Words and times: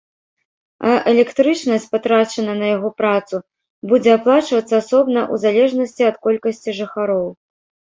А 0.91 0.95
электрычнасць, 1.11 1.85
патрачаная 1.93 2.57
на 2.63 2.67
яго 2.75 2.89
працу, 3.03 3.35
будзе 3.95 4.09
аплачвацца 4.17 4.67
асобна 4.83 5.19
ў 5.33 5.49
залежнасці 5.49 6.13
ад 6.13 6.23
колькасці 6.29 6.69
жыхароў. 6.85 7.25